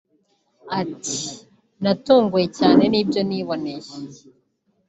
[0.81, 1.17] Ati
[1.83, 3.91] “Natunguwe cyane n’ibyo niboneye